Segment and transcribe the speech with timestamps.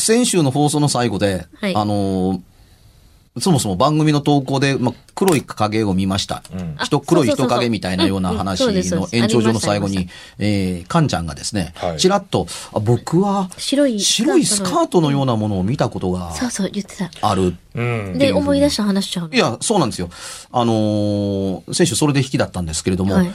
[0.00, 2.40] 先週の放送の最後で、はいあのー
[3.38, 6.42] そもそも番組の投稿で、ま、黒い影を見ました。
[6.82, 10.08] 人、あ黒いそうそうそう人影みたいなような話の延長上の最後に、
[10.40, 17.08] えー、カンちゃんがですねは、いちらっと、あ僕は、白い白いスカートのようなものを見たことがそうそう言ってた。
[17.22, 17.54] ある。
[17.76, 18.18] うん。
[18.18, 19.32] で、思い出した話しちゃうの？
[19.34, 20.10] いや、そうなんですよ。
[20.50, 23.32] あのー先週それで引きだったんですけれども、はい。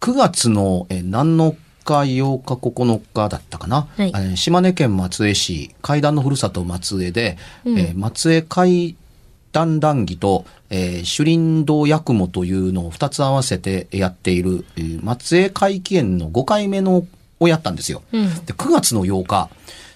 [0.00, 1.54] 9月の、えー7
[1.84, 8.96] 日、8日、9日だったかな、はいえー島根県松江市、階段のふるさと松江で、うんえー松江階
[9.52, 17.06] 段談義と、えー、首林道八雲というのを2つ合わせてやっている、えー松江会期園の5回目の
[17.40, 18.02] をやったんですよ。
[18.12, 19.50] うんで9月の8日、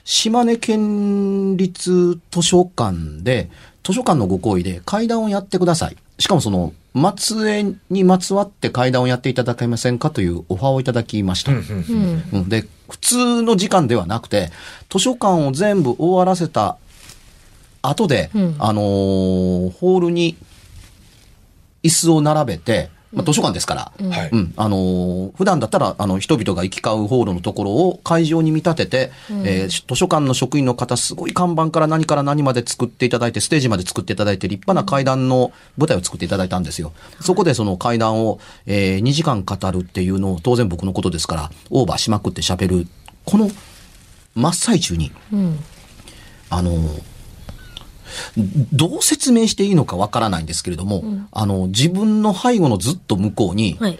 [0.04, 3.50] 島根県立図書館で、
[3.84, 5.96] 図書館のご好意で会談をやってください。
[6.18, 11.52] しかもその、松江にまつわって会談をやっていただけませんかというオファーをいただきました。
[11.52, 12.48] うん。
[12.48, 14.50] で、普通の時間ではなくて、
[14.88, 16.76] 図書館を全部終わらせた
[17.82, 18.56] 後で、うん。
[18.58, 20.36] あのーホールに
[21.82, 24.30] 椅子を並べて、まあ、図書館ですから、はい。
[24.30, 29.12] うん、あのー普段だったら、あの、人々が行き交うホールのところを会場に見立てて、
[29.44, 36.92] えー図書館の職員の方、すごい看板から何から何まで作っていただいて、ステージまで作っていただいて、立派な階段の舞台を作っていただいたんですよ。
[37.20, 42.86] そこでその階段を、えー2時間語るっていうのを、当然僕のことですから、オーバーしまくって喋る。
[43.24, 43.50] この
[44.34, 45.58] 真っ最中に、うん。
[46.50, 47.02] あのー
[48.72, 53.98] どう説明していいのかわからないんですけれども、あの、自分の背後のずっと向こうに、はい。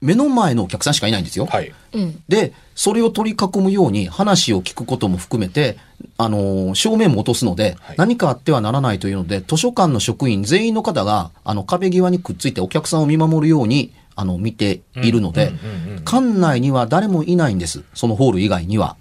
[0.00, 1.46] 目の前のお客さんしかいないんですよ。
[1.46, 1.72] はい。
[1.94, 2.22] うん。
[2.28, 5.78] で、それを取り囲むように話を聞くことも含めて、
[6.18, 17.82] あのー正面も落とすので、はい何かあってはならないというので、図書館の職員全員の方が、あの、壁際にくっついてお客さんを見守るように、あの、見ているので、うんうんうんうん館内には誰もいないんです。
[17.94, 18.96] そのホール以外には。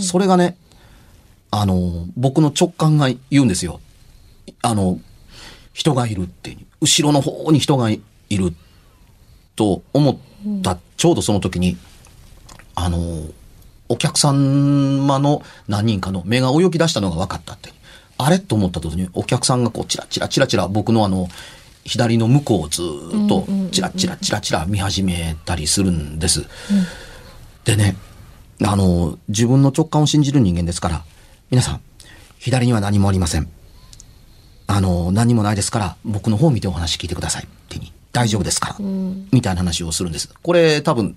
[0.00, 0.56] それがね、
[1.50, 3.80] あのー僕の直感が言うんですよ。
[4.62, 4.98] あの、
[5.72, 6.56] 人がいるって。
[6.80, 8.00] 後ろの方に人がい
[8.30, 8.54] る
[9.56, 11.76] と思った、ちょうどその時に、
[12.74, 13.24] あの、
[13.88, 14.32] お客様
[15.18, 17.72] の何人かの目が泳ぎ出したのが分かったって。
[18.18, 21.28] あれと思った時に、お客さんがこう、チラチラチラチラ僕のあの、
[21.84, 26.44] 左の向こうをずーっと、チラチラチラチラ見始めたりするんです。
[27.64, 27.96] でね、
[28.62, 31.04] あの、自分の直感を信じる人間ですから、
[31.50, 31.80] 皆さん、
[32.38, 33.48] 左には何もありません。
[34.68, 37.44] あの、何もないですから、僕の方を見てお話聞いてください。
[37.44, 40.32] ってに、大丈夫ですから、みたいな話をするんです。
[40.42, 41.16] これ多分、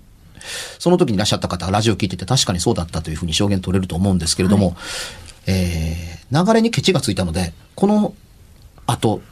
[0.80, 4.76] その時にいらっしゃった方がラジオ聞いてて確かにそうだったというふうに証言取れると思うんですけれども、
[5.46, 8.12] えー、流れにケチがついたので、この
[8.86, 9.22] 後、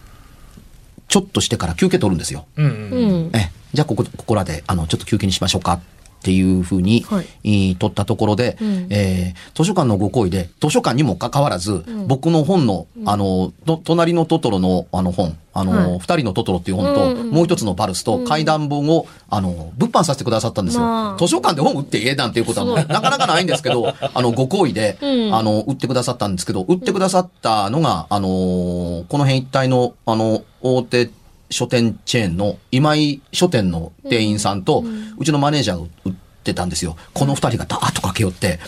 [1.08, 2.46] ちょっとしてから休憩取るんですよ。
[2.56, 2.72] うんうん。
[2.72, 3.37] うん。
[3.37, 5.81] え、じゃあここ、ここらで、あの、ちょっと休憩にしましょうかっ
[6.22, 7.26] ていうふうに、はい。
[7.44, 8.86] えー取ったところで、うん。
[8.90, 15.98] えー図書館のご好意で、図書館にもかかわらず、僕の本の、あの、と隣のトトロのあの本、あの、はい。
[15.98, 20.82] 二人のトトロっていう本と、うんうんもう一つのパルスと、怪談本を、あの、物販させてくださったんですよ。
[20.82, 21.19] まあ。
[21.19, 25.34] 図書館で本売ってええなんていうことはなかなかないんですけど、 あの、ご好意で、うん。
[25.34, 31.10] あの、売ってくださったんですけど、売ってくださったのが、あのーこの辺一帯の、あの、大手
[31.52, 34.82] 書店チェーンの今井書店の店員さんと、
[35.19, 36.12] うちのマネージャーが売っ
[36.43, 36.96] てたんですよ。
[37.14, 38.58] この二人がダーッと駆け寄って、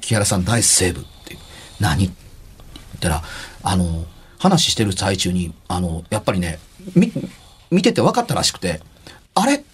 [0.00, 1.36] 木原さんナイスセーブって、
[1.78, 2.06] 何？
[2.06, 2.14] って
[2.74, 3.22] 言ったら、
[3.62, 4.04] あの、
[4.38, 6.58] 話してる最中に、あの、やっぱりね、
[6.94, 7.12] み、
[7.70, 8.80] 見てて分かったらしくて、
[9.34, 9.64] あれ？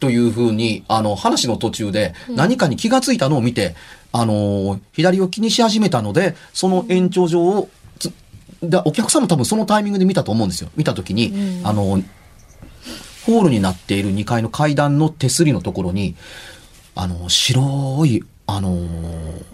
[0.00, 3.74] というふうに、あの、話の途中で何かに気がついたのを見て、
[4.12, 7.68] あの、左を気にし始めたので、その延長上を、
[8.64, 10.70] つだお客さんも多分そのタイミングで見たと思うんですよ。
[10.76, 12.02] 見たときに、あの、
[13.26, 16.16] ホールになっている2階の階段の手すりのところに、
[16.94, 19.44] あの、白い、あのー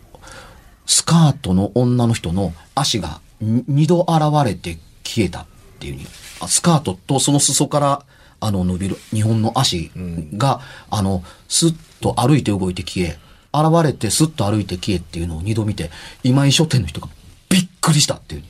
[0.90, 5.46] スカートの女の人の足がに二度現れて消えたっ
[5.78, 5.94] ていう。
[5.94, 6.04] に、
[6.40, 8.04] あスカートとその裾から、
[8.40, 9.92] あの、伸びる日本の足
[10.36, 10.60] が、
[10.90, 13.18] あの、スッと歩いて動いて消え、
[13.54, 15.92] 現れてスッと歩いて消えっていうのを二度見て、
[16.24, 17.08] 今井書店の人が
[17.48, 18.40] びっくりしたっていう。
[18.40, 18.48] に、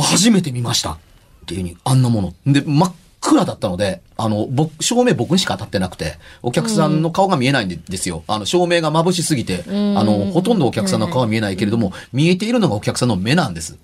[0.00, 0.98] 初めて見ましたっ
[1.46, 2.52] ていうに、あんなもの。
[2.52, 8.24] で、真っ暗だったので、あの、僕、照明僕にしか当たってなくて、お客さんの顔が見えないんでですよ。
[8.26, 9.70] あの、照明が眩しすぎて、あ
[10.04, 13.76] の、ほとんどお客さんの顔は見えないけれども、見えているのがお客さんの目なんです。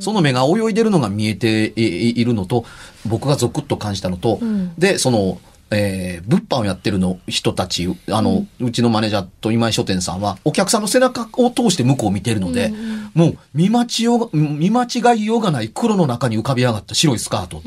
[0.00, 2.64] その目が泳いでるのが見えていいるのと、
[3.04, 4.40] 僕がゾクッと感じたのと、
[4.78, 5.38] で、その、
[5.70, 12.72] えー、物販をやってるの人たち、あの、うちのマネージャーと今井書店さんは、お客さんの背中を通して向こうを見てるので、
[13.14, 17.60] もう見間違よう、見間違いようがない黒の中に浮かび上がった白いスカートっ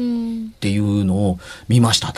[0.60, 2.14] ていうのを見ました。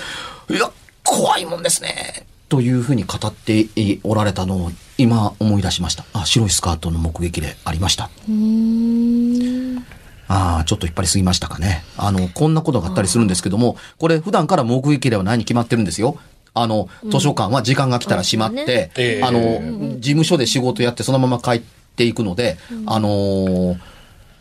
[0.50, 0.72] いや、
[1.04, 2.28] 怖いもんですね。
[2.50, 3.68] というふうに語って
[4.04, 6.04] おられたのを今思い出しました。
[6.14, 8.10] あ、白いスカートの目撃でありました。
[10.32, 11.84] ああ、ちょっと引っ張りすぎましたかね。
[11.98, 16.18] あの、こんなことがあったりするんですけども、これ普段から目撃ではないに決まってるんですよ。
[16.54, 21.62] あの、図書館は時間が来たら閉まって、ええあの、事務所で仕事やってそのまま帰っ
[21.96, 23.78] ていくので、あのー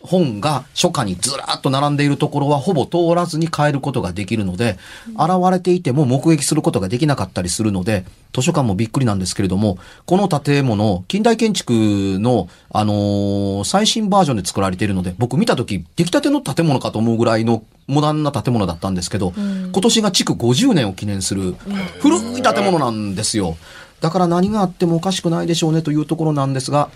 [0.02, 4.79] 本が初夏にずらっと並んでいるところはほぼ通らずに帰ることができるので、
[5.11, 11.73] 現れていても目撃することができなかったりするので、図書館もびっくりなんですけれども、この建物、近代建築
[12.20, 21.55] の、あのー最新バージョンで作られているので、僕見たとき、出来たての建物かと思うぐらいのモダンな建物だったんですけど、今年が築50年を記念する
[22.00, 23.56] 古い建物なんですよ。
[24.00, 26.88] だから何があってもおかしくないでしょうねというところなんですが、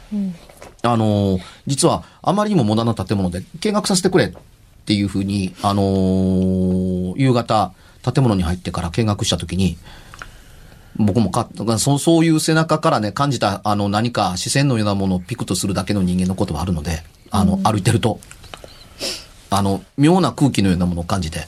[0.84, 4.32] あのー実はあまりにもモダンな建物で見学させてくれっ
[4.84, 7.72] ていうふうに、あのー夕方
[8.02, 9.78] 建物に入ってから見学したときに、
[10.96, 11.48] 僕もか
[11.78, 18.20] そうそういう背中からね、感じたあの何か視線のようなものをピクとするだけの人間のことはあるので、あの、歩いてると、
[19.50, 21.46] あの、妙な空気のようなものを感じて、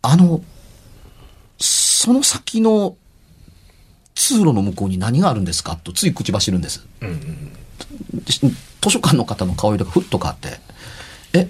[0.00, 0.40] あの、
[1.58, 2.96] その先の
[4.14, 6.78] 通路の向こうに何があるんですかとつい口走るんです。
[6.78, 6.84] し
[8.24, 10.60] 図書館の方の顔色がふっと変わって、
[11.32, 11.48] え、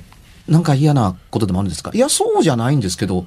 [0.48, 1.90] なんか嫌なことでもあるんですか？
[1.94, 3.26] いや、そうじゃないんですけど、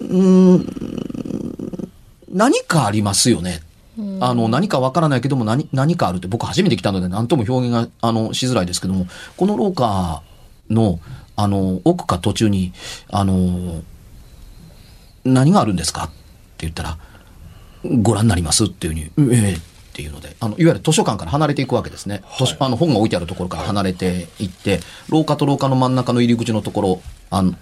[0.00, 1.88] うーん、
[2.32, 3.62] 何かありますよね。
[4.20, 10.22] あの、何かわからないけども何、何かあるって、僕初めて来たので何とも表現が、あの、しづらいですけども、この廊下
[10.70, 11.00] の、
[11.34, 12.72] あの、奥か途中に、
[13.10, 13.82] あの、
[15.24, 16.04] 何があるんですか？
[16.04, 16.14] って
[16.58, 16.98] 言ったら、
[18.02, 22.22] ご覧になりますっていうふうに、ええっていうので、あの、いわゆる図書館から離れていくわけですね。
[22.38, 24.78] 図書あの、本が置いてあるところから離れていって、
[25.08, 27.54] 廊下と廊下の真ん中の入り口のところ、あの、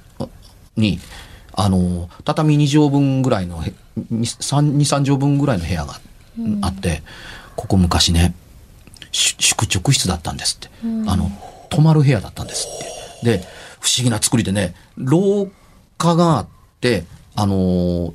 [0.77, 1.00] に、
[1.55, 3.73] あの、畳2畳分ぐらいのへ、
[4.12, 5.99] 2、3、2 3畳分ぐらいの部屋が
[6.61, 7.03] あって、
[7.56, 8.35] ここ昔ね、
[9.12, 10.69] し宿直室だったんですって。
[11.09, 11.31] あの、
[11.71, 13.38] 泊まる部屋だったんですって。
[13.38, 13.44] で、
[13.81, 15.49] 不思議な作りでね、廊
[15.97, 16.47] 下があっ
[16.83, 18.12] て、あのー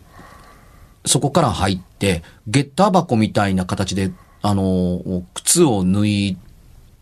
[1.05, 6.37] そこから入って、ゲッター箱みたいな形で、あのー靴を脱い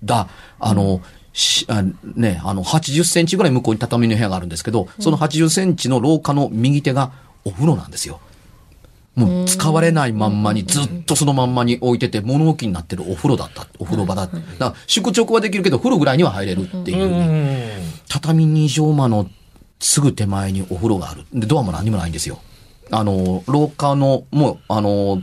[0.04, 0.28] だ、
[0.60, 1.02] あの、
[1.34, 1.84] しあ
[2.16, 7.12] ね、あの、80センチぐらい向こうに畳の部屋があるんですけど、その80センチの廊下の右手が
[7.46, 8.20] お風呂なんですよ。
[9.16, 13.68] もう使われないまんまにずっとそのまんまに置いてて物置になってるお風呂だった。
[13.78, 14.38] お風呂場だった。
[14.38, 19.30] だから宿直はできるけど風呂ぐらいには入れるっていうね、畳二畳間の
[19.80, 21.26] すぐ手前にお風呂がある。
[21.34, 22.40] で、ドアも何もないんですよ。
[22.92, 25.22] あの、廊下の、もう、あの、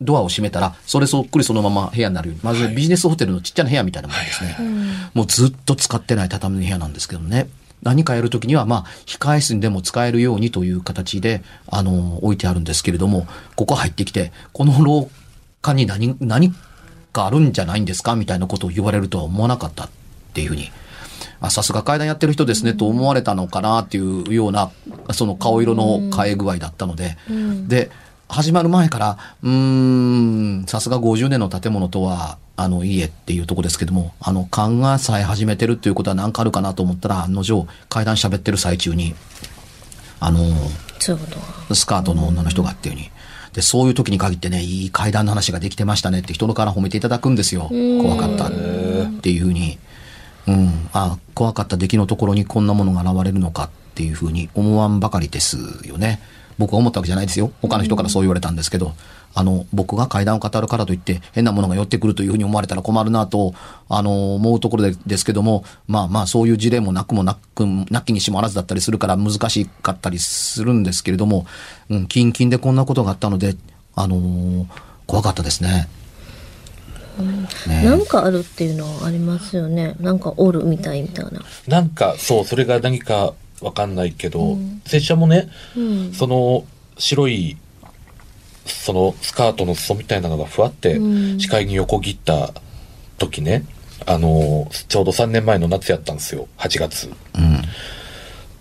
[0.00, 2.40] ドアを閉めたら、それそっくりそのまま部屋になるように。
[2.42, 4.56] まずビジネスホテルのちっちゃな部屋みたいなものですね。
[5.14, 7.48] もうずっと使ってない畳の部屋なんですけどね。
[7.82, 15.08] 何かやるときには、まあ、控え室にでも使えるようにという形で、あの、置いてあるんですけれども、ここ入ってきて、この廊
[15.60, 16.52] 下に何、何
[17.12, 18.16] かあるんじゃないんですか？
[18.16, 19.90] みたいなことを言われるとは思わなかったっ
[20.32, 20.70] ていうふうに
[21.42, 24.70] あさすが階段やってる人ですねと思われたのかなっていうような、
[25.12, 27.18] その顔色の変え具合だったので、
[27.66, 27.90] で、
[28.28, 29.50] 始まる前から、うー
[30.62, 39.14] ん、さすが50年の建物とは、あの、いいえっていうとこですけども、あの、勘がさえ始めてるっていうことは何かあるかなと思ったら、案の定、階段喋ってる最中に、
[40.20, 40.40] あの。
[41.74, 43.10] スカートの女の人がっていうに。
[43.52, 47.68] で、そういう時に限ってね、いい階段の話ができてましたねって人のから褒めていただくんですよ。
[48.00, 48.50] 怖かったっ
[49.20, 49.78] ていうふうに。
[50.46, 55.56] うん、あ怖かった出来のところにこんなものが現れるのかっていうふうに思わんばかりです
[55.86, 56.20] よね。
[56.58, 57.50] 僕は思ったわけじゃないですよ。
[57.62, 58.94] 他の人からそう言われたんですけど、
[59.34, 63.54] あの、僕が階段を語るからといって変なものが寄ってくるというふうに思われたら困るなと、
[63.88, 71.46] あの、思うところでですけども、まあまあそういう事例もなくもなく、なきにしもあらずだったりするから難しかったりするんですけれども、
[71.88, 73.56] うん、キンキンでこんなことがあったので、
[73.94, 74.66] あの
[75.06, 75.88] 怖かったですね。
[77.18, 79.94] ねなんかあるっていうのはありますよね。
[80.00, 81.42] なんかおるみたいみたいな。
[81.66, 86.12] なんか、そう、それが何かわかんないけど、拙者もね、うん。
[86.12, 86.64] その
[86.98, 87.56] 白い、
[88.66, 92.52] そのスカートの裾みたいなのがふわってうん視界に横切った
[93.18, 93.64] 時ね、
[94.06, 97.10] あの、ちょうど3年前の夏やったんですよ、8月。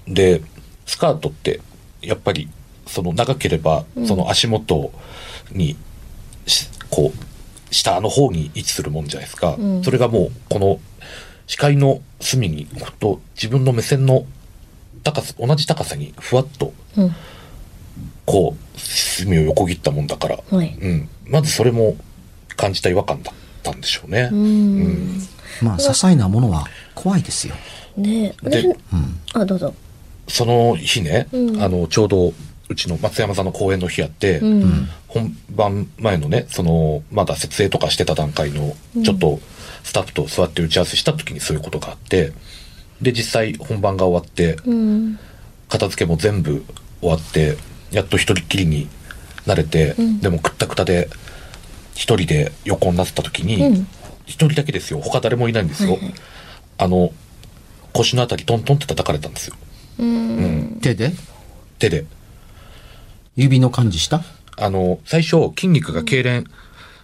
[0.08, 0.14] うん。
[0.14, 0.42] で、
[0.86, 1.62] スカートって、
[2.02, 2.50] やっぱり、
[2.88, 4.92] その長ければ、その足元
[5.52, 5.76] に、
[6.46, 7.31] しこう、
[7.72, 9.56] 下の方に位置するもんじゃないですか。
[9.58, 10.80] うんそれがもう、この、
[11.48, 14.26] 視界の隅に、ほんと自分の目線の
[15.04, 17.16] 高さ、同じ高さにふわっと、うん。
[18.26, 20.78] こう、隅を横切ったもんだから、はい。
[20.80, 21.10] うん。
[21.26, 21.96] まずそれも
[22.56, 24.30] 感じた違和感だったんでしょうね。
[24.32, 24.84] ううん
[25.18, 25.22] ん。
[25.62, 27.56] まあ、些細なものは怖いですよ。
[27.98, 28.50] ねえ。
[28.50, 29.20] で私うん。
[29.34, 29.74] あ、どうぞ。
[30.28, 32.34] その日ね、うんあの、ちょうど、
[32.72, 34.90] うちの松山さんの公演の日やって、うん。
[35.08, 39.40] 本番前のね、その、まだ設営とかしてた段階の、ちょっと、
[39.84, 42.34] スタッフと座って打ち合わせした時にそういうことがあって、
[43.02, 45.20] で、実際本番が終わって、うん。
[45.70, 46.64] 片付けも全部
[47.02, 47.58] 終わって、
[47.92, 48.88] やっと一人っきりに
[49.46, 51.10] なれて、うんでもくったくたで、
[51.94, 53.88] 一人で横になってた時に、うん
[54.28, 55.02] 一人だけですよ。
[55.02, 55.94] 他誰もいないんですよ。
[55.94, 56.14] はいはい
[56.78, 57.12] あの、
[57.94, 59.56] 腰のあたりトントンって叩かれたんですよ。
[60.00, 60.80] うん。
[60.82, 61.12] 手で？
[61.78, 62.06] 手で。
[63.36, 64.22] 指の感じした？
[64.58, 66.46] あの、最初筋肉が痙攣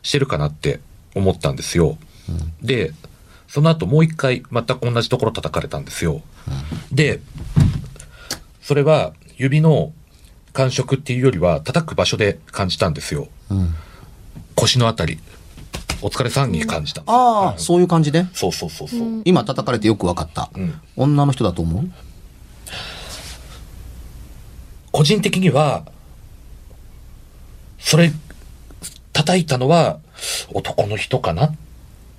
[0.04, 0.80] してるかなって
[1.16, 1.98] 思ったんですよ。
[2.62, 2.94] で、
[3.48, 6.22] その後もう一回全く同じところ叩かれたんですよ。
[6.92, 7.22] で、
[8.62, 9.94] それは指の
[10.54, 13.30] 感触っていうよりは叩く場所で感じたんですよ。
[13.50, 13.74] うん。
[14.56, 15.20] 腰のあたり。
[16.00, 17.18] お疲れさんに感じたんですよ。
[17.18, 18.28] ああ、うんそういう感じで？
[18.34, 19.22] そうそうそうそう。
[19.26, 20.52] 今叩かれてよくわかった。
[20.54, 21.90] うん女の人だと思う？
[24.92, 25.86] 個人的には、
[27.80, 28.12] それ、
[29.14, 30.00] 叩いたのは
[30.54, 31.46] 男の人かな？
[31.46, 31.56] っ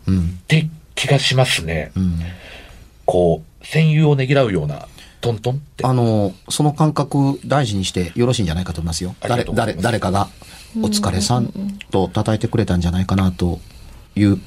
[0.07, 0.39] うん。
[0.49, 1.93] て気がしますね。
[1.97, 2.21] うん。
[3.05, 4.89] こう、戦友をねぎらうような、
[5.21, 5.85] トントンって。
[5.87, 9.15] あの、その感覚大事にしてよろしいんじゃないかと思いますよ。
[9.21, 10.29] 誰、誰、誰かが、
[10.77, 11.53] お疲れさん
[11.91, 13.59] と叩いてくれたんじゃないかなと
[14.15, 14.39] いう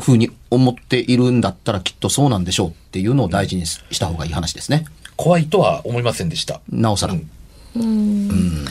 [0.00, 4.84] ふうに思っているんだったらきっとそうなんでしょうっていうのを大事にした方がいい話ですね。
[5.16, 6.60] 怖いとは思いませんでした。
[6.70, 7.14] なおさら。
[7.14, 7.30] うん
[7.76, 8.64] うん。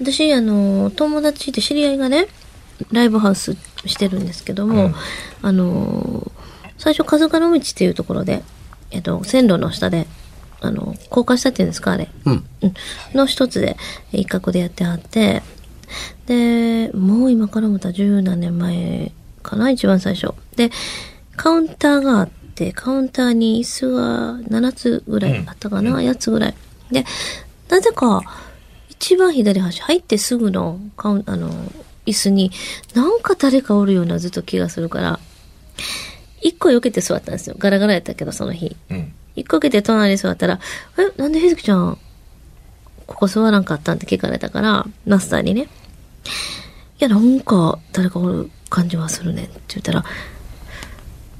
[0.00, 2.28] 私、あの、友達で知り合いがね、
[2.92, 4.94] ライブハウスしてるんですけども、うん
[5.42, 6.30] あの、
[6.78, 8.42] 最初、風の道っていうところで、
[8.90, 10.06] えっと、線路の下で、
[10.60, 12.08] あの、高架下っていうんですか、あれ。
[12.24, 12.44] うん。
[12.62, 12.74] うん
[13.14, 13.76] の一つで、
[14.12, 15.42] 一角でやってはって、
[16.26, 20.34] で、もう今からまた十何年前かな、一番最初。
[20.56, 20.70] で、
[21.36, 26.54] カウンターがあって、カウンターに椅子が7つぐらいあったかな、うん8つぐらい。
[26.90, 27.04] で、
[27.68, 28.22] なぜか、
[28.98, 31.50] 一番左端入ってすぐのカウン、あの、
[32.06, 32.50] 椅子に、
[32.94, 35.20] なんか誰かおるようなずっと気がするから、
[36.40, 37.56] 一個避けて座ったんですよ。
[37.58, 38.76] ガラガラやったけど、その日。
[38.90, 39.12] うん。
[39.34, 40.60] 一個受けて隣に座ったら、
[40.98, 41.98] え、なんでひずきちゃん、
[43.06, 45.62] ここ座らんかったんって聞かれたから、マスターにね。
[45.62, 45.66] い
[47.00, 50.04] や、なんか、誰かおる感じはするねんって言ったら、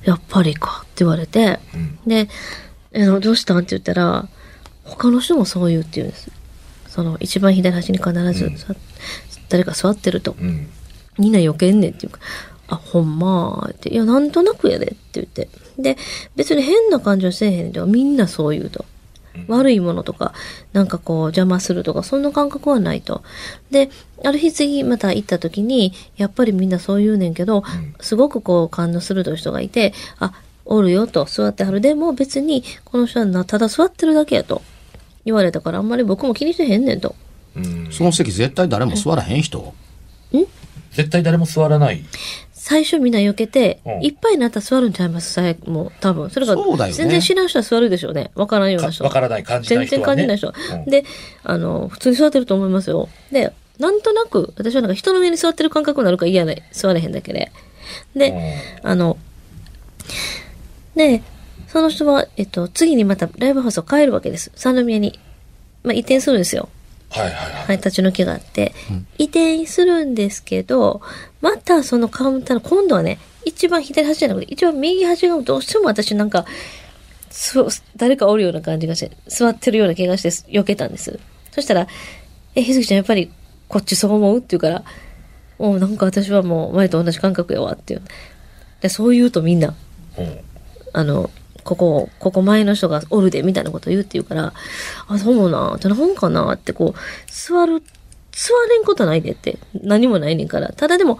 [0.04, 1.98] やっぱりかって言われて、うん。
[2.06, 2.28] で、
[2.92, 4.28] えどうしたんって言ったら、
[4.84, 6.30] 他の人もそう言うって言うんです。
[6.96, 8.74] その、一番左端に必ず、うんさ
[9.48, 10.34] 誰か座ってると。
[10.40, 10.66] うん。
[11.18, 12.18] みんな避けんねんっていうか、
[12.68, 15.48] あ、ほんまーって、いや、なんとなくやでって言って。
[15.78, 15.96] で、
[16.34, 18.86] 別に変な感情せえへんではみんなそう言うと。
[19.48, 20.32] 悪いものとか、
[20.72, 23.22] なんかこう邪魔するとか、そんな感覚はないと。
[23.70, 23.90] で、
[24.24, 27.62] ある日次また行った時に、やっぱりみんなそう言うねんけど、
[28.00, 30.32] すごくこう感の鋭い人がいて、あ、
[30.64, 31.80] おるよと座ってはる。
[31.82, 34.62] でも別にこの人はなただ座ってるだけやと
[35.26, 37.14] 言われたからあんまり僕も気にしてへんねんと。
[37.54, 37.88] うん。
[37.92, 39.74] その席絶対誰も座らへん人？
[40.92, 42.02] 絶対誰も座らない？
[42.52, 45.32] 最初みんな避けて、うんいっぱいになったら座るんちゃいます？
[45.34, 46.30] さえもう多分。
[46.30, 48.30] それがそうだよね全然知らん人は座るでしょうね。
[48.34, 49.04] わからんような人。
[49.04, 50.22] かわからない感じな全然い人はね。
[50.22, 50.74] 感じない人。
[50.74, 51.04] うんで、
[51.44, 53.08] あの、普通に座ってると思いますよ。
[53.30, 56.68] で、なんとなく、私はなんか人の上に座ってる感覚になるから嫌ね。
[56.72, 57.52] 座れへんだけで。
[58.14, 59.18] で、あの、
[60.94, 61.22] で、
[61.76, 64.50] その人は、えっと、次にまたライブハウスを変えるわけです。
[64.54, 65.20] 三宮に。
[65.84, 66.70] まあ、移転するんですよ。
[67.10, 67.52] はいはいはい。
[67.66, 68.72] はい、立ち退きがあって、
[69.18, 71.02] 移転するんですけど、
[71.42, 76.46] またそのカウンターの、今度はね、一番左端じゃなくて、一番右端がどうしても私なんか、
[77.28, 77.58] す、
[77.94, 81.20] 誰かおるような感じがして、座ってるような気がして避けたんです。
[81.50, 81.88] そしたら、
[82.54, 83.30] え、ひずきちゃんやっぱり
[83.68, 84.82] こっちそう思うって言うから、
[85.58, 88.02] もうなんか私はもう前と同じ感覚やわっていう。
[88.80, 89.74] で、そう言うとみんな、
[90.16, 90.38] うん
[90.94, 91.30] あの、
[91.66, 94.54] ここ、ここ前の人がおるで、みたいなこと言うって言うから、
[95.08, 96.98] あ、そうな、ってなんかなってこう、
[97.30, 97.82] 座る、
[98.30, 100.72] 座れんことないでって、何もないねんから。
[100.72, 101.18] ただでも、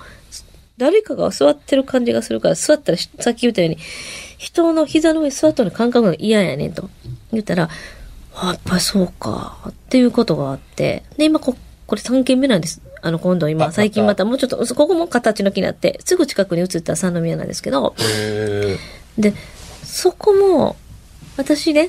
[0.79, 3.79] 誰かが座ってる感じがするから、座ったら、さっき言ったように、
[4.39, 6.89] 人の膝の上に座ったの感覚が嫌やねんと。
[7.33, 7.69] 言ったら、
[8.35, 11.03] あやっぱりそうか、っていうことがあって。
[11.17, 12.83] で、今こ、これ3件目なんです。
[13.03, 17.95] あの、今度今、あ最近またもうちょっと、ここも形の木になって、すぐ近くに移った三宮なんですけど。
[19.17, 19.33] で、
[19.97, 20.77] そこも、
[21.39, 21.89] 私ね、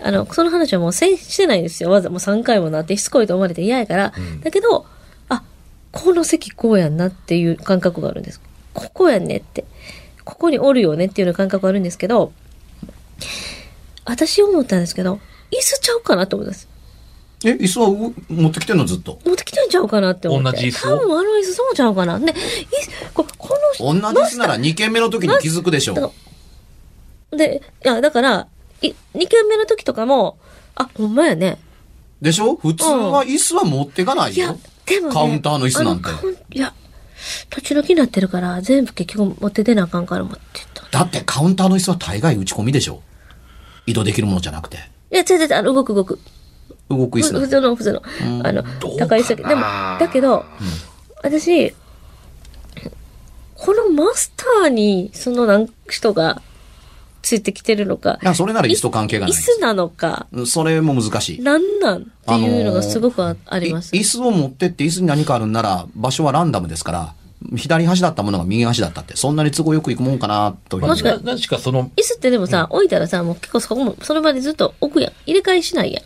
[0.00, 1.90] あの、その話はもうせんしてないんですよ。
[1.90, 4.12] わざもう3回もなってしつこいと思われて嫌やから。
[4.16, 4.84] うんだけど、
[5.28, 5.44] あ、
[5.92, 8.40] この席こうやんなっていう感覚があるんです。
[8.74, 9.64] ここやんねって。
[10.24, 12.32] ここにおるよねっていうような感覚があるんですけど、
[14.04, 15.20] 私思ったんですけど、
[15.52, 16.68] 椅子ちゃうかなと思ったんです。
[17.44, 18.86] え、椅子はう持ってきてんの？
[18.86, 19.20] ずっと。
[19.24, 20.56] 持ってきてんちゃうかなって思って。
[20.56, 20.88] 同じ椅子？
[20.94, 22.18] を多分あの椅子そうちゃうかな。
[22.18, 26.12] で、椅子ここの同じ椅子なら2軒目の時に気づくでしょだから
[27.30, 28.46] で、いや、だから、
[28.82, 30.38] い、2軒目の時とかも、
[30.74, 31.58] あ、ほんまやね。
[32.20, 32.56] でしょ？
[32.56, 36.08] 普通は椅子は持ってかないいやよ。、でも、ね、カウンターの椅子なんて
[36.52, 36.72] いや、
[37.50, 40.40] 土地の木になってるから、全部結局持って出なあかんから持ってっ
[40.72, 40.98] た。
[40.98, 43.02] だってカウンターの椅子は大概打ち込みでしょ？
[43.86, 44.78] 移動できるものじゃなくて。
[45.12, 46.18] いや、違う違うあの、動く動く。
[46.88, 48.02] 動く椅子だふ普通の、普通の。
[48.44, 48.62] あの
[48.98, 49.42] 高い席。
[49.42, 49.62] かなでも、
[50.06, 50.44] だけど、
[51.22, 51.74] 私、
[53.54, 56.40] このマスターに、そのなん人が
[57.26, 59.42] ついてきてるのかい、や、それなら椅子と関係が椅ない。
[59.42, 61.42] 子なのか、それも難しい。
[61.42, 62.02] なんなん？
[62.02, 63.98] っていうのがすごくあ,、ありますい。
[63.98, 67.14] 椅子を持ってって椅子に何かあるんなら、場所はランダムですから、
[67.56, 70.86] 左端だったものが右端だったって、そんなに都合よくいくもんかな、という。
[70.86, 75.12] もしかしかその、椅子ってでもさ、置いたらさ、もう結構そこも、その場でずっと置くやん。
[75.26, 76.04] 入れ替えしないやん。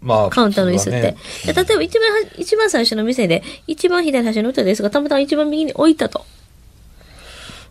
[0.00, 1.00] まあ、カウンターの椅子って。
[1.02, 6.24] ねで例えば一番は、一番最初の店で、一番左端に置いた椅子がたまたま一番右に置いたと。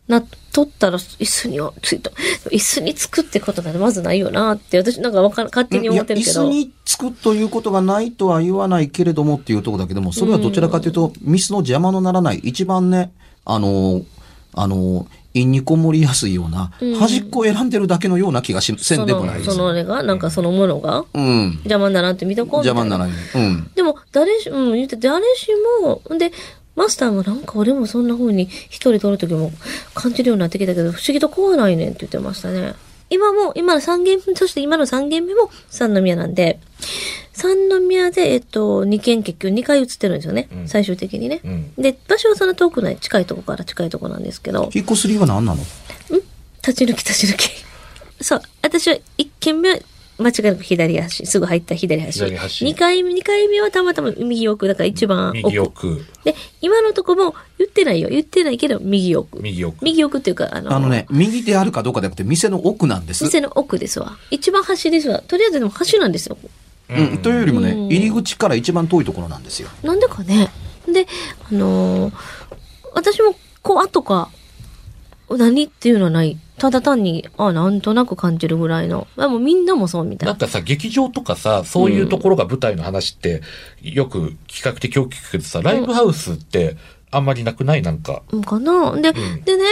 [0.08, 2.11] なっとったら、椅子にはついた。
[2.51, 6.41] 椅子につくってことなんてまずないよなって、私なんかわか勝手に思ってるけど。
[6.41, 13.11] 椅子につくということがないとは言わないけれどもっていうところだけども、それはどちらかというと、ミスの邪魔のならない、一番ね、
[13.45, 14.01] あの、
[14.53, 21.51] あの、陰にこもりやすいような、端っこを選んでるだけのような気がしせんでもないですその、そのあれが、なんかそのものが、うん。
[21.63, 23.49] 邪魔にならんって見とこうみたい邪魔にならない。
[23.49, 23.71] うん。
[23.73, 25.47] でも、誰し、うん、言って、誰し
[25.79, 26.33] も、で、
[26.75, 29.51] マスターもなんか俺もそんな風に一人取るときも
[29.93, 32.73] 感じるようになってきたけど、不思議と怖ないねんって言ってましたね。
[33.10, 36.60] 今も、今の三軒目、そして今の三軒目も三宮なんで、
[37.34, 40.47] 三宮で、えっと、二軒結局二回移ってるんですよね。
[40.53, 41.41] うん最終的にね。
[41.43, 45.62] うんで、場所はそんな遠くない、近いとこから近いとこなんですけど、引っ越す理由は何なの？
[46.65, 47.49] 立ち抜き立ち抜き。
[48.21, 49.79] そう、私は一軒目は
[50.21, 52.19] 間違いなく左足、すぐ入った左足。
[52.19, 55.38] 左足二回目、二回目はたまたま右奥、だから一番奥。
[55.47, 58.10] 右奥、で、今のとこも言ってないよ。
[58.10, 59.41] 言ってないけど、右奥。
[59.41, 59.84] 右奥。
[59.84, 63.23] 右奥っていうか、あの、あのね、右であるかどうかでなくて、店の奥なんです。
[63.23, 64.17] 店の奥ですわ。
[64.29, 65.21] 一番端ですわ。
[65.27, 66.38] とりあえずでも端なんですよ。
[66.89, 69.69] うん、というよりもね、うん入り口から一番遠いところなんですよ。
[69.84, 70.51] なんでかね。
[70.88, 71.07] で、
[71.49, 72.13] あのー
[72.93, 74.29] 私も、こう、後か、
[75.29, 76.38] 何っていうのはない。
[76.62, 79.08] ただ単に、あ、なんとなく感じるぐらいの。
[79.17, 80.34] あもうみんなもそうみたいな。
[80.34, 83.41] なんかさ、劇場とかさ、そういうところが舞台の話って、
[83.82, 86.78] よく企画的を聞くけどさ、ライブハウスって
[87.10, 87.82] あんまりなくない？
[87.82, 88.21] なんか。
[88.32, 89.63] うんかなで、んでね、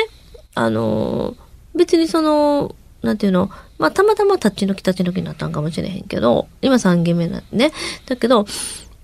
[0.55, 1.35] あのー
[1.75, 7.71] 別にその、なんていうの、まあ、たまたま立ち退き立ち退きになったんかもしれへんけど、今3軒目なんでね。
[8.07, 8.47] だけど、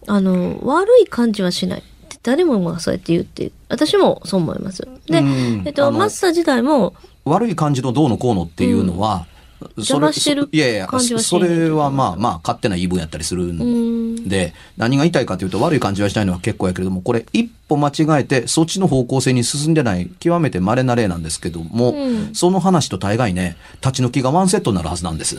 [0.08, 1.82] あの、悪い感じはしない。
[1.82, 4.82] って誰もがそうやって言って、私もそう思います。
[5.06, 9.25] でうん、えっと、マッサー自体も、悪い感じのどうのこうのっていうのは、
[9.59, 10.88] そ邪魔してるそいやいや、
[11.19, 14.15] それはまあまあ勝手な言い分やったりするうん。
[14.15, 22.35] ん、で、何が言いたいかというと悪い感じはしたいのは結構やけれども、これ一歩間違えてそっちの方向性に進んでない極めて稀な例なんですけども、うん。
[22.35, 25.38] その話と大概ね、立ち退きがワンセットになるはずなんです。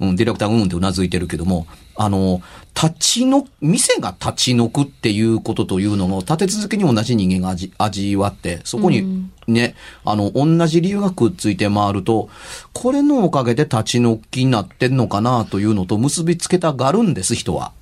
[0.00, 2.40] うん、ディレクターがうんってうなずいてるけども、あの、
[2.74, 9.32] 立ちの、店が立ち退くっていうことというのの立て続けに同じ人間が味味わって、そこにうん。
[9.46, 12.30] ね、あの、同じ理由がくっついて回ると、
[12.72, 17.72] これのおかげで立ち退きになってんのかなというのと結びつけたがるんです、人は。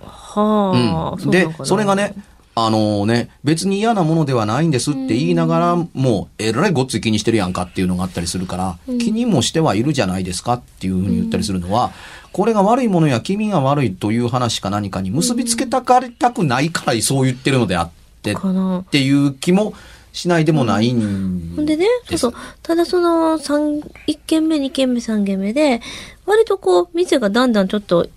[0.00, 2.14] はあ、うん、でそれがね、
[2.54, 11.92] あのね、別に嫌なものではないんですって言いながら、もう、えらいごっつい気にしてるやんかっていうのがあったりするから、気にもしてはいるじゃないですかっていうふうに言ったりするのは、
[12.32, 17.90] これが悪いものや君が悪いという話か何かに結びつけたかりたくないからそう言ってるのであっ
[18.22, 18.32] て。
[18.32, 19.74] っていう気も
[20.12, 22.34] しないでもないんほんでね、そうそう。
[22.62, 25.80] ただその、三、1軒目、2軒目、3軒目で、
[26.26, 28.08] 割とこう、店がだんだんちょっと、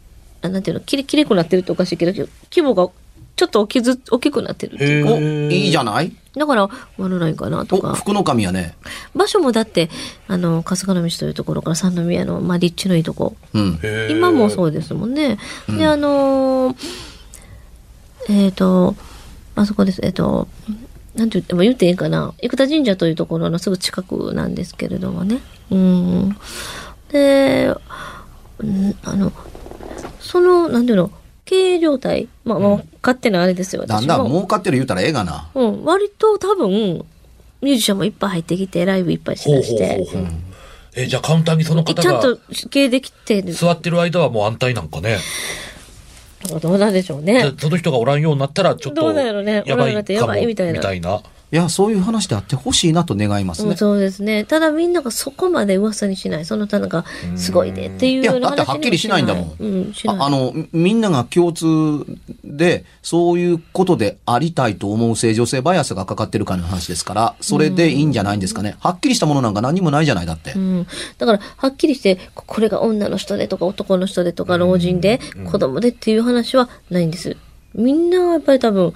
[0.42, 2.90] あなんていうの、きれ、きれくなってるっておかしいけど、規模が
[3.36, 5.14] ちょっと大きず、大きくなってるっていうか。
[5.14, 6.12] お、いいじゃない？
[6.38, 7.94] だから、悪ないかなとお、か。
[7.94, 8.76] 福の神やね。
[9.14, 9.90] 場所もだって、
[10.28, 13.36] あの、春日の道というところから三宮の、まあ、立地のいいとこ。
[13.54, 13.80] うん。
[14.10, 15.38] 今もそうですもんね。
[15.70, 16.76] で、あのー
[18.28, 18.96] えっ、と、
[19.56, 20.02] あそこです。
[20.04, 20.48] えっ、と、
[21.16, 22.34] なんて言っても言っていいかな。
[22.42, 25.40] 生田神社というところのすぐ近くなんですけれどもね。
[25.72, 26.38] うん。
[27.10, 27.74] で、
[28.60, 29.32] うんあの、
[30.20, 31.12] その、なんていうの、
[31.46, 32.28] 経営状態。
[32.44, 33.86] まあ、まあ、勝手なあれですよ。
[33.86, 35.50] だんだん私も儲かってる言うたらええがな。
[35.54, 36.70] うん、割と多分、
[37.62, 39.96] ミュージシャンもいっぱい入ってきて、ライブいっぱいしほうだして。
[39.96, 40.34] ほうほうほう。
[40.96, 43.54] え、じゃあカウンターにその方がちゃんと経営できてる。
[43.54, 45.18] 座ってる間はもう安泰なんかね。
[46.62, 47.54] どうなんでしょうね。
[47.58, 51.22] その人がおらんようになったらちょっとどうなんやろねやばいかもおらんようになってやばいみたいなみたいな。
[51.56, 53.70] いや、そういう話であってほしいなと願いますね。
[53.70, 54.44] うんそうですね。
[54.44, 56.44] ただみんながそこまで噂にしない。
[56.44, 57.06] その他なんか、
[57.38, 59.56] すごいねっていういや、ような話にだってはっきりしないんだもん。
[59.58, 59.94] うん。
[60.08, 61.66] ああの、みんなが共通
[62.44, 68.76] で、そういうことでありたいと思う正常性バイアスがかかってるかの話ですから、それでいいんじゃないんですかね。
[68.82, 70.52] はっきりしたものなんか何もないじゃない、だって。
[70.56, 70.88] うん、
[71.18, 77.38] だから、はっきりして、ここれが女の人でとか男の人でとか老人で、子供でっていう話はないんです。
[77.74, 78.94] みんなやっぱり多分、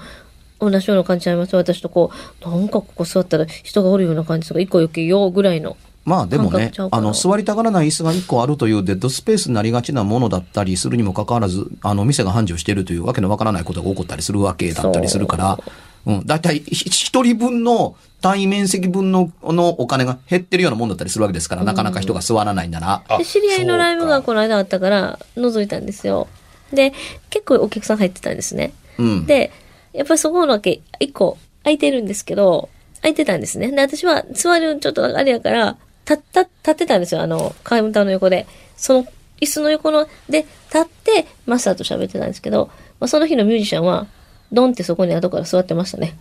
[0.60, 1.56] 同じような感じちゃいます。
[1.56, 5.78] 私とこう、なんかここ座ったら人がおるような感じとか、一個余計よぐらいの。
[6.06, 15.60] まあでもねあの、座りたがらない椅子が1個あるというデッドスペースになりがちなものだったりするにもかかわらず、あの、店が繁盛しているというわけのわからないことが起こったりするわけだったりするから、
[16.06, 23.04] うん、だいたい一人分の単位面積分ののお金が減ってるようなもんだったりするわけですから、なかなか人が座らないんなら。
[23.24, 26.28] 知り合いのライブがこの間あったから、覗いたんですよ。
[26.74, 26.94] で、
[27.30, 28.74] 結構お客さん入ってたんですね。
[28.98, 29.26] うん。
[29.26, 29.52] で、
[30.00, 32.70] やっぱりそこのわけ、一個空いてるんですけど、
[33.02, 33.70] 空いてたんですね。
[33.70, 35.76] で、私は座るちょっとあれやから、
[36.10, 37.22] 立った、立ってたんですよ。
[37.22, 38.48] あの、カウンターの横で。
[38.78, 39.06] その、
[39.42, 44.08] 椅子の横の、で、立って、マスターと喋ってたんですけど、まあ、その日のミュージシャンは、
[44.54, 46.16] ドンってそこに後から座ってましたね。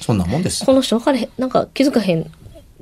[0.00, 0.66] そんなもんです。
[0.66, 2.28] この人分からへん、なんか気づかへん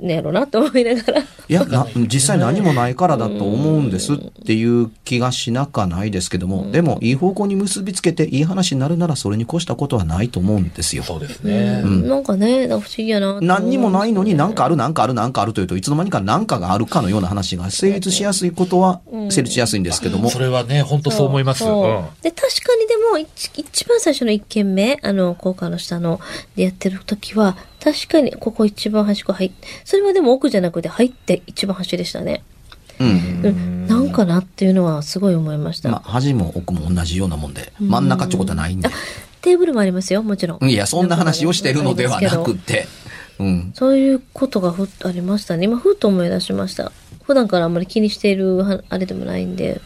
[0.01, 1.21] ねやろなと思いながら。
[1.21, 11.03] いや、な、実際何もないからだと思うんですっていう気がしなかないですけども、でも、いい方向に結びつけていい話になるならそれに越したことはないと思うんですよ。
[11.03, 11.81] そうですね。
[11.81, 21.59] なんかね、か不思議やなと思う何にもないのに何かある何かある何かあるというといつの間にか何かがあるかのような話が成立しやすいことは成立しやすいんですけども、それはね、本当そう思います。
[21.59, 26.19] そううんで、確かにでも、一一番最初の一軒目、あの、高架の下の、
[26.55, 32.43] でやってる時は、確かにここ一番端っこ入って、それはでも奥じゃなくて入って一番端でしたね。
[32.99, 33.41] うん。
[33.43, 35.89] うん、なんかなっていうのはすごい思いました。
[35.89, 38.89] まあ、端も奥も同じようなもんで、真ん中ってことはないんで。
[39.41, 40.69] テーブルもありますよ、もちろん。
[40.69, 42.87] いや、そんな話をしてるのではなくて、
[43.39, 43.71] うん。
[43.73, 45.65] そういうことがふっとありましたね。
[45.65, 46.91] 今、ふっと思い出しました。
[47.23, 49.81] 普段からあんまり気にしているはあれでもないんで。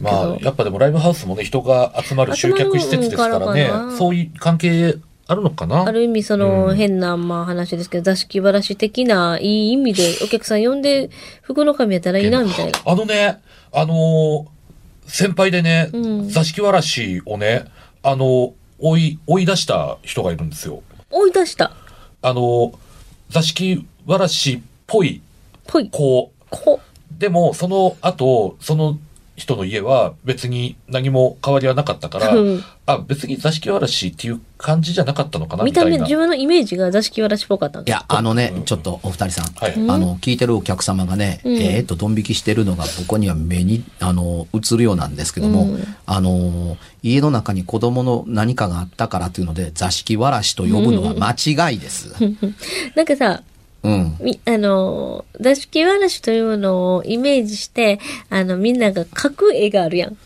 [0.00, 5.84] まあ、やっぱでもライブハウスもね、人が集まる集客施設ですからねらそういう関係あるのかな？
[5.84, 11.10] ある意味その変なまあ話ですけど、座敷わらし的ないい意味でお客さん呼んで
[11.42, 12.78] 福の神やったらいいなみたいな。
[12.84, 13.40] あのね、
[13.72, 14.46] あのー
[15.04, 17.64] 先輩でね、うん座敷わらしをね、
[18.02, 20.82] あのー追い、追い出した人がいるんですよ。
[21.10, 21.72] 追い出した。
[22.22, 22.74] あのー
[23.30, 25.22] 座敷わらしっぽい
[25.66, 25.88] ぽい。
[25.90, 26.30] 子。
[26.50, 26.80] こ。
[27.10, 28.98] でも、その後、その
[29.34, 32.64] 人の家は別に何も変わりはなかったから、うん。
[32.84, 35.90] あ、別に座敷わらしっていう感じじゃなかったのかなみたいな。
[35.90, 39.72] 見た目、自分のイメージが座敷わらしっぽかったいや、あのね、ちょっとお二人さん、はい。
[39.72, 41.56] あの、聞いてるお客様がね、うん。
[41.56, 45.96] えーっと、ドン引きしてるのが僕には目に、あの、映るようなんですけども、うん。
[46.04, 52.14] あの、家の中に子供の何かがあったからというので、座敷わらしと呼ぶのは間違いです。
[52.94, 53.42] なんかさ、
[53.82, 54.16] うん。
[54.20, 57.98] み、あの、座敷わらしというのをイメージして、
[58.30, 60.16] あの、みんなが描く絵があるやん。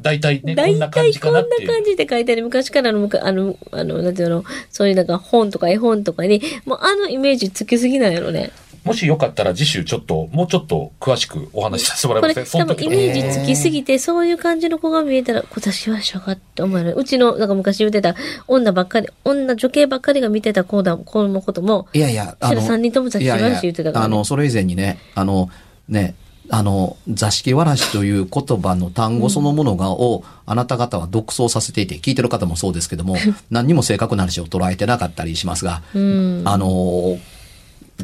[0.00, 1.68] 大体ね、こ大んな感体こんなじかなっていう。
[1.68, 2.42] 感じで書いてある。
[2.44, 8.52] 昔からのあの、あの、なんていうの、そういうなんか本とか絵本とかに、もうあのイメージつきすぎなんやろね。
[8.88, 12.64] もしよかったら次週ちょっと、もうちょっと詳しくお話しさせてもらいこれ、ま。
[12.64, 16.94] 多分イメージつきすぎて、そういう感じの子が見えたら、私はしょがって思うの。
[16.94, 18.14] うちの、なんか昔言ってた、
[18.46, 25.50] 女ばっかり、女、女系ばっかりが見てた子だ、子のことも、いやいや、それ三人とも座敷わらし言ってたからねいやいやあの、それ以前にね、あの、
[25.88, 26.14] ね、
[26.50, 33.16] あの、座敷わらしという言葉の単語そのものが、を、あなた方は独創させていて、聞いてる方もそうですけども、
[33.50, 36.42] 何にも正確な話を捉えてなかったりしますが、うん。
[36.46, 37.18] あの、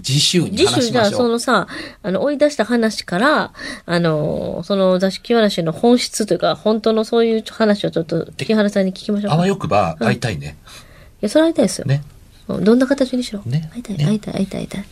[0.02, 1.10] 次週に次週じゃあ。
[1.10, 1.66] そのさ、
[2.02, 3.52] あの、追い出した話から、
[3.86, 10.56] あの、その座敷わらしの本質というか、本当のそういう話をちょっと、木原さんに聞きましょうあわよくば会いたいね。
[11.20, 11.86] や、それは会いたいですよ。
[11.86, 12.02] ね。
[12.48, 13.40] うんどんな形にしろ。
[13.46, 14.84] ね会いたい、ね会いたい、会いたい、会いたい。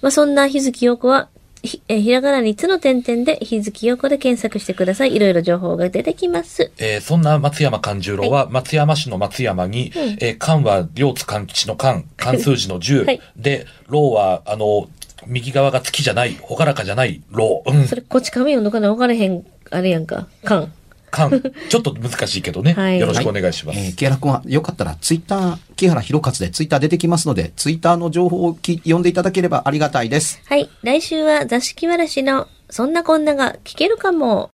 [0.00, 1.28] まあ、そんな日月陽子は、
[1.64, 5.14] ひえーひらがなにつの点々で日月陽子で検索してください。
[5.14, 6.70] いろいろ情報が出てきます。
[6.78, 14.88] えーそんな松山勘十郎は、松山市の松山に、えー勘は両津勘吉の勘、漢数字の10、はいで、老は、あの、
[15.26, 17.62] 右側が月じゃない、ほがらかじゃない、老。
[17.66, 20.28] うんそれ、こっち紙読んどかな分からへん、あれやんか。
[20.44, 20.70] 勘。
[21.14, 21.30] 勘。
[21.68, 22.74] ちょっと難しいけどね。
[22.76, 23.78] はいよろしくお願いします。
[23.78, 30.40] えー、木原くんはよかったらツイッター、木原博勝でツイッター出てきますので、ツイッターの情報をき読んでいただければありがたいです。
[30.46, 30.68] はい。
[30.82, 34.50] 来週は座敷わらしの、そんなこんなが聞けるかも。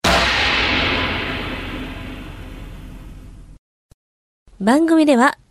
[4.60, 5.38] 番組では、